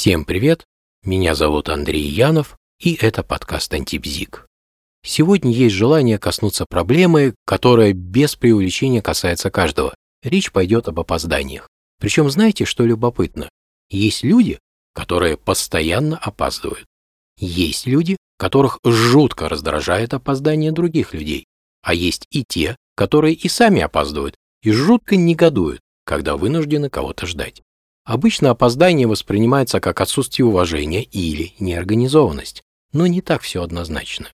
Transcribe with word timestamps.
Всем 0.00 0.24
привет! 0.24 0.64
Меня 1.02 1.34
зовут 1.34 1.68
Андрей 1.68 2.04
Янов, 2.04 2.56
и 2.78 2.94
это 2.94 3.24
подкаст 3.24 3.74
«Антибзик». 3.74 4.46
Сегодня 5.04 5.50
есть 5.50 5.74
желание 5.74 6.20
коснуться 6.20 6.66
проблемы, 6.66 7.34
которая 7.44 7.92
без 7.94 8.36
преувеличения 8.36 9.02
касается 9.02 9.50
каждого. 9.50 9.96
Речь 10.22 10.52
пойдет 10.52 10.86
об 10.86 11.00
опозданиях. 11.00 11.66
Причем 11.98 12.30
знаете, 12.30 12.64
что 12.64 12.84
любопытно? 12.84 13.48
Есть 13.90 14.22
люди, 14.22 14.60
которые 14.94 15.36
постоянно 15.36 16.16
опаздывают. 16.16 16.86
Есть 17.36 17.88
люди, 17.88 18.18
которых 18.36 18.78
жутко 18.84 19.48
раздражает 19.48 20.14
опоздание 20.14 20.70
других 20.70 21.12
людей. 21.12 21.46
А 21.82 21.92
есть 21.92 22.24
и 22.30 22.44
те, 22.44 22.76
которые 22.94 23.34
и 23.34 23.48
сами 23.48 23.80
опаздывают, 23.80 24.36
и 24.62 24.70
жутко 24.70 25.16
негодуют, 25.16 25.80
когда 26.04 26.36
вынуждены 26.36 26.88
кого-то 26.88 27.26
ждать. 27.26 27.62
Обычно 28.08 28.48
опоздание 28.48 29.06
воспринимается 29.06 29.80
как 29.80 30.00
отсутствие 30.00 30.46
уважения 30.46 31.02
или 31.02 31.52
неорганизованность, 31.58 32.62
но 32.90 33.06
не 33.06 33.20
так 33.20 33.42
все 33.42 33.62
однозначно. 33.62 34.28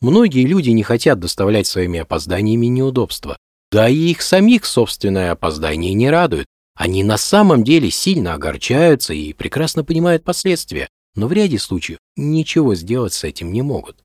Многие 0.00 0.46
люди 0.46 0.70
не 0.70 0.84
хотят 0.84 1.18
доставлять 1.18 1.66
своими 1.66 1.98
опозданиями 1.98 2.66
неудобства, 2.66 3.36
да 3.72 3.88
и 3.88 3.96
их 3.96 4.22
самих 4.22 4.64
собственное 4.64 5.32
опоздание 5.32 5.92
не 5.92 6.08
радует. 6.08 6.46
Они 6.76 7.02
на 7.02 7.18
самом 7.18 7.64
деле 7.64 7.90
сильно 7.90 8.34
огорчаются 8.34 9.12
и 9.12 9.32
прекрасно 9.32 9.82
понимают 9.82 10.22
последствия, 10.22 10.88
но 11.16 11.26
в 11.26 11.32
ряде 11.32 11.58
случаев 11.58 11.98
ничего 12.14 12.76
сделать 12.76 13.12
с 13.12 13.24
этим 13.24 13.52
не 13.52 13.62
могут. 13.62 13.96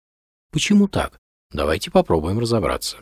Почему 0.51 0.87
так? 0.87 1.19
Давайте 1.51 1.91
попробуем 1.91 2.39
разобраться. 2.39 2.97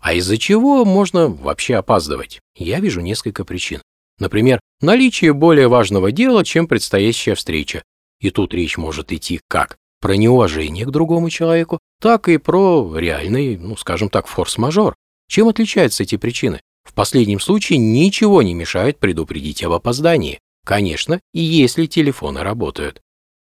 А 0.00 0.12
из-за 0.12 0.38
чего 0.38 0.84
можно 0.84 1.28
вообще 1.28 1.76
опаздывать? 1.76 2.40
Я 2.56 2.80
вижу 2.80 3.00
несколько 3.00 3.44
причин. 3.44 3.80
Например, 4.20 4.60
наличие 4.80 5.32
более 5.32 5.66
важного 5.66 6.12
дела, 6.12 6.44
чем 6.44 6.68
предстоящая 6.68 7.34
встреча. 7.34 7.82
И 8.20 8.30
тут 8.30 8.54
речь 8.54 8.76
может 8.76 9.10
идти 9.12 9.40
как 9.48 9.78
про 10.00 10.14
неуважение 10.14 10.86
к 10.86 10.90
другому 10.90 11.30
человеку, 11.30 11.78
так 12.00 12.28
и 12.28 12.36
про 12.36 12.96
реальный, 12.96 13.56
ну, 13.56 13.76
скажем 13.76 14.08
так, 14.08 14.26
форс-мажор. 14.26 14.94
Чем 15.28 15.48
отличаются 15.48 16.02
эти 16.02 16.16
причины? 16.16 16.60
В 16.84 16.94
последнем 16.94 17.40
случае 17.40 17.78
ничего 17.78 18.42
не 18.42 18.54
мешает 18.54 18.98
предупредить 18.98 19.62
об 19.62 19.72
опоздании. 19.72 20.38
Конечно, 20.64 21.20
и 21.32 21.40
если 21.40 21.86
телефоны 21.86 22.42
работают. 22.42 23.00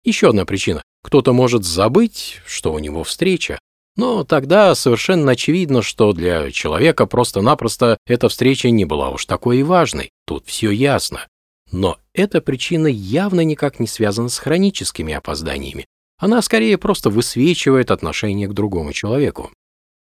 Еще 0.03 0.30
одна 0.30 0.45
причина. 0.45 0.81
Кто-то 1.03 1.33
может 1.33 1.63
забыть, 1.63 2.39
что 2.45 2.73
у 2.73 2.80
него 2.80 3.03
встреча, 3.03 3.59
но 3.95 4.23
тогда 4.23 4.73
совершенно 4.75 5.31
очевидно, 5.33 5.81
что 5.81 6.13
для 6.13 6.52
человека 6.52 7.05
просто-напросто 7.05 7.97
эта 8.08 8.30
встреча 8.30 8.69
не 8.69 8.86
была 8.86 9.09
уж 9.11 9.25
такой 9.25 9.59
и 9.59 9.63
важной. 9.63 10.11
Тут 10.25 10.47
все 10.47 10.72
ясно. 10.72 11.27
Но 11.72 11.97
эта 12.14 12.41
причина 12.41 12.88
явно 12.88 13.41
никак 13.41 13.80
не 13.80 13.88
связана 13.88 14.30
с 14.30 14.39
хроническими 14.39 15.14
опозданиями. 15.14 15.86
Она 16.17 16.41
скорее 16.41 16.77
просто 16.77 17.09
высвечивает 17.09 17.91
отношение 17.91 18.47
к 18.47 18.53
другому 18.53 18.94
человеку. 18.94 19.52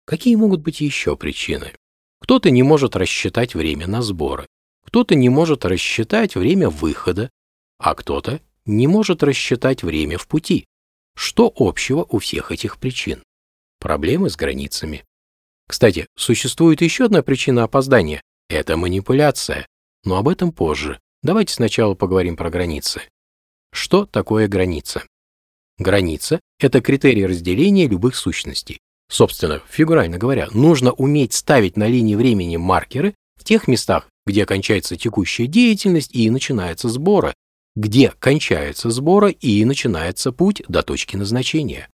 Какие 0.06 0.36
могут 0.36 0.62
быть 0.62 0.82
еще 0.82 1.16
причины? 1.16 1.72
Кто-то 2.20 2.50
не 2.52 2.64
может 2.64 2.95
рассчитать 2.95 3.56
время 3.56 3.88
на 3.88 4.02
сборы, 4.02 4.45
кто-то 4.86 5.16
не 5.16 5.30
может 5.30 5.66
рассчитать 5.66 6.36
время 6.36 6.70
выхода, 6.70 7.30
а 7.78 7.95
кто-то 7.95 8.42
не 8.66 8.88
может 8.88 9.23
рассчитать 9.23 9.84
время 9.84 10.17
в 10.17 10.28
пути. 10.28 10.66
Что 11.16 11.52
общего 11.56 12.06
у 12.10 12.20
всех 12.20 12.52
этих 12.52 12.78
причин? 12.78 13.23
Проблемы 13.80 14.30
с 14.30 14.36
границами. 14.36 15.04
Кстати, 15.68 16.08
существует 16.16 16.82
еще 16.82 17.06
одна 17.06 17.22
причина 17.22 17.64
опоздания– 17.64 18.22
это 18.50 18.78
манипуляция. 18.78 19.68
Но 20.04 20.18
об 20.18 20.28
этом 20.28 20.52
позже. 20.52 21.00
Давайте 21.22 21.54
сначала 21.54 21.94
поговорим 21.94 22.38
про 22.38 22.50
границы. 22.50 23.02
Что 23.72 24.06
такое 24.06 24.48
граница? 24.48 25.04
Граница– 25.78 26.40
это 26.60 26.82
критерий 26.82 27.26
разделения 27.26 27.88
любых 27.88 28.16
сущностей. 28.16 28.80
Собственно, 29.10 29.62
фигурально 29.70 30.18
говоря, 30.18 30.48
нужно 30.52 30.92
уметь 30.92 31.34
ставить 31.34 31.78
на 31.78 31.88
линии 31.88 32.16
времени 32.16 32.58
маркеры 32.58 33.16
в 33.38 33.44
тех 33.44 33.68
местах, 33.68 34.10
где 34.26 34.45
кончается 34.45 34.95
текущая 34.95 35.48
деятельность 35.48 36.14
и 36.14 36.30
начинается 36.30 36.89
сбора, 36.89 37.34
где 37.76 38.14
кончается 38.20 38.89
сбора 38.89 39.30
и 39.30 39.64
начинается 39.66 40.32
путь 40.32 40.62
до 40.68 40.84
точки 40.84 41.16
назначения. 41.16 41.88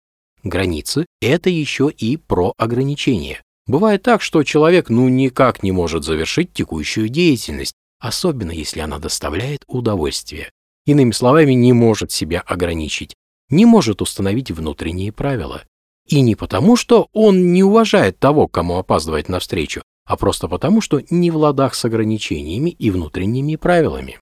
Границы– 0.46 1.08
это 1.22 1.50
еще 1.50 1.90
и 1.90 2.18
про 2.18 2.54
ограничения. 2.58 3.42
Бывает 3.66 4.04
так, 4.04 4.22
что 4.22 4.44
человек 4.44 4.90
ну 4.90 5.10
никак 5.10 5.64
не 5.64 5.72
может 5.72 6.04
завершить 6.04 6.54
текущую 6.54 7.10
деятельность, 7.10 7.74
особенно 8.00 8.52
если 8.52 8.80
она 8.80 9.00
доставляет 9.00 9.64
удовольствие. 9.68 10.52
Иными 10.86 11.12
словами, 11.14 11.54
не 11.54 11.74
может 11.74 12.12
себя 12.12 12.42
ограничить, 12.42 13.16
не 13.50 13.66
может 13.66 14.04
установить 14.04 14.52
внутренние 14.52 15.12
правила. 15.12 15.64
И 16.08 16.22
не 16.22 16.36
потому, 16.36 16.76
что 16.76 17.10
он 17.12 17.52
не 17.52 17.64
уважает 17.64 18.20
того, 18.20 18.48
кому 18.48 18.78
опаздывает 18.78 19.30
навстречу, 19.30 19.82
а 20.06 20.16
просто 20.16 20.48
потому, 20.48 20.80
что 20.80 21.02
не 21.10 21.32
в 21.32 21.38
ладах 21.38 21.74
с 21.74 21.84
ограничениями 21.86 22.70
и 22.70 22.92
внутренними 22.92 23.56
правилами. 23.56 24.20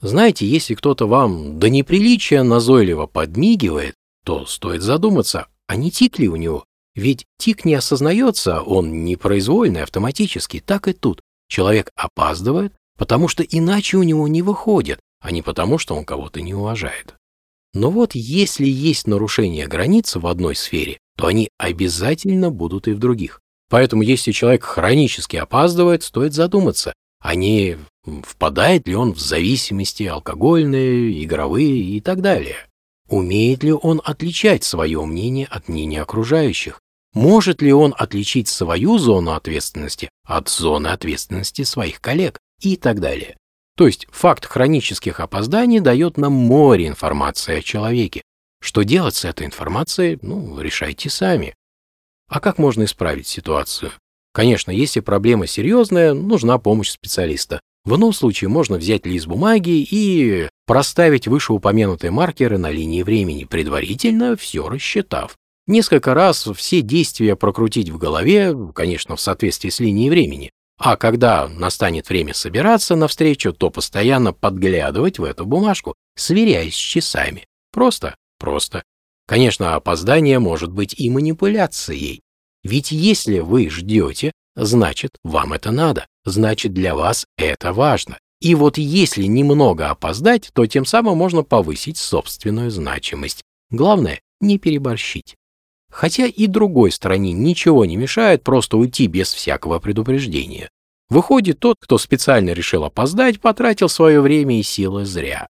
Знаете, 0.00 0.46
если 0.46 0.76
кто-то 0.76 1.08
вам 1.08 1.58
до 1.58 1.68
неприличия 1.68 2.44
назойливо 2.44 3.06
подмигивает, 3.08 3.96
то 4.24 4.46
стоит 4.46 4.82
задуматься, 4.82 5.48
а 5.66 5.76
не 5.76 5.90
тик 5.90 6.18
ли 6.18 6.28
у 6.28 6.36
него? 6.36 6.64
Ведь 6.94 7.26
тик 7.38 7.64
не 7.64 7.74
осознается, 7.74 8.60
он 8.60 9.04
непроизвольный, 9.04 9.82
автоматический. 9.82 10.60
Так 10.60 10.88
и 10.88 10.92
тут. 10.92 11.20
Человек 11.48 11.90
опаздывает, 11.96 12.72
потому 12.96 13.28
что 13.28 13.42
иначе 13.42 13.96
у 13.96 14.02
него 14.02 14.28
не 14.28 14.42
выходит, 14.42 15.00
а 15.20 15.30
не 15.30 15.42
потому, 15.42 15.78
что 15.78 15.94
он 15.94 16.04
кого-то 16.04 16.40
не 16.40 16.54
уважает. 16.54 17.14
Но 17.72 17.90
вот 17.90 18.14
если 18.14 18.66
есть 18.66 19.08
нарушение 19.08 19.66
границ 19.66 20.14
в 20.14 20.26
одной 20.26 20.54
сфере, 20.54 20.98
то 21.16 21.26
они 21.26 21.48
обязательно 21.58 22.50
будут 22.50 22.86
и 22.86 22.92
в 22.92 22.98
других. 22.98 23.40
Поэтому 23.68 24.02
если 24.02 24.30
человек 24.30 24.62
хронически 24.62 25.36
опаздывает, 25.36 26.04
стоит 26.04 26.34
задуматься, 26.34 26.92
а 27.20 27.34
не 27.34 27.78
впадает 28.22 28.86
ли 28.86 28.94
он 28.94 29.12
в 29.12 29.18
зависимости 29.18 30.04
алкогольные, 30.04 31.24
игровые 31.24 31.82
и 31.82 32.00
так 32.00 32.20
далее. 32.20 32.56
Умеет 33.14 33.62
ли 33.62 33.70
он 33.72 34.02
отличать 34.04 34.64
свое 34.64 35.04
мнение 35.04 35.46
от 35.46 35.68
мнения 35.68 36.02
окружающих? 36.02 36.80
Может 37.12 37.62
ли 37.62 37.72
он 37.72 37.94
отличить 37.96 38.48
свою 38.48 38.98
зону 38.98 39.34
ответственности 39.34 40.10
от 40.26 40.48
зоны 40.48 40.88
ответственности 40.88 41.62
своих 41.62 42.00
коллег 42.00 42.40
и 42.60 42.76
так 42.76 42.98
далее? 42.98 43.36
То 43.76 43.86
есть 43.86 44.08
факт 44.10 44.46
хронических 44.46 45.20
опозданий 45.20 45.78
дает 45.78 46.16
нам 46.16 46.32
море 46.32 46.88
информации 46.88 47.58
о 47.58 47.62
человеке. 47.62 48.22
Что 48.60 48.82
делать 48.82 49.14
с 49.14 49.24
этой 49.24 49.46
информацией, 49.46 50.18
ну, 50.20 50.58
решайте 50.58 51.08
сами. 51.08 51.54
А 52.28 52.40
как 52.40 52.58
можно 52.58 52.82
исправить 52.82 53.28
ситуацию? 53.28 53.92
Конечно, 54.32 54.72
если 54.72 54.98
проблема 54.98 55.46
серьезная, 55.46 56.14
нужна 56.14 56.58
помощь 56.58 56.90
специалиста. 56.90 57.60
В 57.84 57.94
ином 57.94 58.12
случае 58.12 58.48
можно 58.48 58.76
взять 58.76 59.06
лист 59.06 59.28
бумаги 59.28 59.86
и 59.88 60.48
проставить 60.66 61.26
вышеупомянутые 61.26 62.10
маркеры 62.10 62.58
на 62.58 62.70
линии 62.70 63.02
времени, 63.02 63.44
предварительно 63.44 64.36
все 64.36 64.68
рассчитав. 64.68 65.36
Несколько 65.66 66.14
раз 66.14 66.46
все 66.56 66.82
действия 66.82 67.36
прокрутить 67.36 67.88
в 67.88 67.98
голове, 67.98 68.54
конечно, 68.74 69.16
в 69.16 69.20
соответствии 69.20 69.70
с 69.70 69.80
линией 69.80 70.10
времени. 70.10 70.50
А 70.78 70.96
когда 70.96 71.48
настанет 71.48 72.08
время 72.08 72.34
собираться 72.34 72.96
на 72.96 73.08
встречу, 73.08 73.52
то 73.52 73.70
постоянно 73.70 74.32
подглядывать 74.32 75.18
в 75.18 75.24
эту 75.24 75.46
бумажку, 75.46 75.94
сверяясь 76.16 76.74
с 76.74 76.78
часами. 76.78 77.46
Просто, 77.72 78.16
просто. 78.38 78.82
Конечно, 79.26 79.74
опоздание 79.74 80.38
может 80.38 80.70
быть 80.70 80.94
и 80.98 81.08
манипуляцией. 81.08 82.20
Ведь 82.62 82.90
если 82.90 83.38
вы 83.38 83.70
ждете, 83.70 84.32
значит, 84.56 85.12
вам 85.22 85.52
это 85.52 85.70
надо 85.70 86.06
значит 86.24 86.72
для 86.72 86.94
вас 86.94 87.26
это 87.36 87.72
важно. 87.72 88.18
И 88.44 88.54
вот 88.54 88.76
если 88.76 89.24
немного 89.24 89.88
опоздать, 89.88 90.50
то 90.52 90.66
тем 90.66 90.84
самым 90.84 91.16
можно 91.16 91.42
повысить 91.42 91.96
собственную 91.96 92.70
значимость. 92.70 93.40
Главное, 93.70 94.20
не 94.38 94.58
переборщить. 94.58 95.34
Хотя 95.90 96.26
и 96.26 96.46
другой 96.46 96.92
стороне 96.92 97.32
ничего 97.32 97.86
не 97.86 97.96
мешает 97.96 98.44
просто 98.44 98.76
уйти 98.76 99.06
без 99.06 99.32
всякого 99.32 99.78
предупреждения. 99.78 100.68
Выходит, 101.08 101.58
тот, 101.58 101.76
кто 101.80 101.96
специально 101.96 102.50
решил 102.50 102.84
опоздать, 102.84 103.40
потратил 103.40 103.88
свое 103.88 104.20
время 104.20 104.60
и 104.60 104.62
силы 104.62 105.06
зря. 105.06 105.48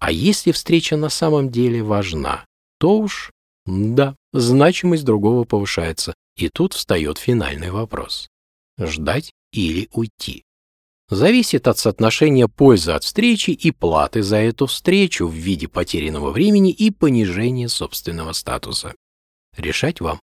А 0.00 0.10
если 0.10 0.50
встреча 0.50 0.96
на 0.96 1.10
самом 1.10 1.48
деле 1.48 1.84
важна, 1.84 2.44
то 2.80 2.98
уж, 2.98 3.30
да, 3.66 4.16
значимость 4.32 5.04
другого 5.04 5.44
повышается. 5.44 6.12
И 6.36 6.48
тут 6.48 6.72
встает 6.72 7.18
финальный 7.18 7.70
вопрос. 7.70 8.26
Ждать 8.80 9.30
или 9.52 9.88
уйти. 9.92 10.42
Зависит 11.12 11.68
от 11.68 11.76
соотношения 11.76 12.48
пользы 12.48 12.92
от 12.92 13.04
встречи 13.04 13.50
и 13.50 13.70
платы 13.70 14.22
за 14.22 14.38
эту 14.38 14.64
встречу 14.64 15.26
в 15.26 15.34
виде 15.34 15.68
потерянного 15.68 16.30
времени 16.30 16.72
и 16.72 16.90
понижения 16.90 17.68
собственного 17.68 18.32
статуса. 18.32 18.94
Решать 19.54 20.00
вам. 20.00 20.18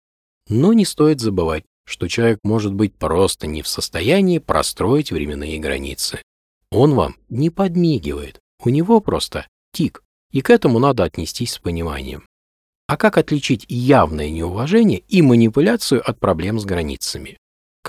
Но 0.47 0.73
не 0.73 0.85
стоит 0.85 1.19
забывать, 1.19 1.63
что 1.85 2.07
человек 2.07 2.39
может 2.41 2.73
быть 2.73 2.95
просто 2.95 3.45
не 3.45 3.61
в 3.61 3.67
состоянии 3.67 4.39
простроить 4.39 5.11
временные 5.11 5.59
границы. 5.59 6.23
Он 6.71 6.95
вам 6.95 7.17
не 7.29 7.51
подмигивает, 7.51 8.39
у 8.65 8.69
него 8.69 8.99
просто 8.99 9.47
тик. 9.71 10.01
и 10.31 10.41
к 10.41 10.49
этому 10.49 10.79
надо 10.79 11.03
отнестись 11.03 11.53
с 11.53 11.59
пониманием. 11.59 12.25
А 12.87 12.97
как 12.97 13.19
отличить 13.19 13.63
явное 13.69 14.31
неуважение 14.31 15.03
и 15.07 15.21
манипуляцию 15.21 16.01
от 16.03 16.19
проблем 16.19 16.59
с 16.59 16.65
границами? 16.65 17.37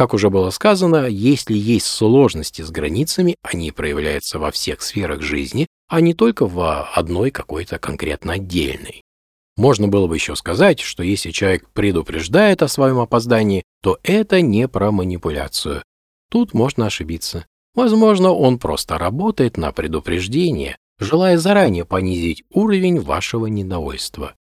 Как 0.00 0.14
уже 0.14 0.30
было 0.30 0.48
сказано, 0.48 1.04
если 1.08 1.52
есть 1.52 1.84
сложности 1.84 2.62
с 2.62 2.70
границами, 2.70 3.36
они 3.42 3.70
проявляются 3.70 4.38
во 4.38 4.50
всех 4.50 4.80
сферах 4.80 5.20
жизни, 5.20 5.66
а 5.88 6.00
не 6.00 6.14
только 6.14 6.46
в 6.46 6.84
одной 6.94 7.30
какой-то 7.30 7.78
конкретно 7.78 8.32
отдельной. 8.32 9.02
Можно 9.58 9.88
было 9.88 10.06
бы 10.06 10.16
еще 10.16 10.36
сказать, 10.36 10.80
что 10.80 11.02
если 11.02 11.32
человек 11.32 11.68
предупреждает 11.74 12.62
о 12.62 12.68
своем 12.68 12.98
опоздании, 12.98 13.62
то 13.82 13.98
это 14.02 14.40
не 14.40 14.68
про 14.68 14.90
манипуляцию. 14.90 15.82
Тут 16.30 16.54
можно 16.54 16.86
ошибиться. 16.86 17.44
Возможно, 17.74 18.32
он 18.32 18.58
просто 18.58 18.96
работает 18.96 19.58
на 19.58 19.70
предупреждение, 19.70 20.78
желая 20.98 21.36
заранее 21.36 21.84
понизить 21.84 22.42
уровень 22.48 23.00
вашего 23.00 23.48
недовольства. 23.48 24.34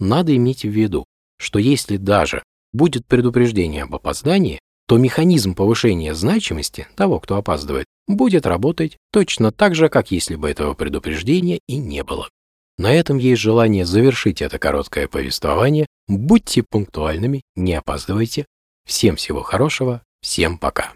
Надо 0.00 0.34
иметь 0.34 0.62
в 0.62 0.70
виду, 0.70 1.04
что 1.36 1.58
если 1.58 1.98
даже 1.98 2.42
будет 2.72 3.04
предупреждение 3.06 3.82
об 3.82 3.94
опоздании, 3.94 4.58
то 4.92 4.98
механизм 4.98 5.54
повышения 5.54 6.14
значимости 6.14 6.86
того, 6.96 7.18
кто 7.18 7.36
опаздывает, 7.36 7.86
будет 8.06 8.44
работать 8.44 8.98
точно 9.10 9.50
так 9.50 9.74
же, 9.74 9.88
как 9.88 10.10
если 10.10 10.34
бы 10.34 10.50
этого 10.50 10.74
предупреждения 10.74 11.60
и 11.66 11.78
не 11.78 12.04
было. 12.04 12.28
На 12.76 12.92
этом 12.92 13.16
есть 13.16 13.40
желание 13.40 13.86
завершить 13.86 14.42
это 14.42 14.58
короткое 14.58 15.08
повествование. 15.08 15.86
Будьте 16.08 16.62
пунктуальными, 16.62 17.40
не 17.56 17.72
опаздывайте. 17.72 18.44
Всем 18.84 19.16
всего 19.16 19.40
хорошего, 19.40 20.02
всем 20.20 20.58
пока. 20.58 20.92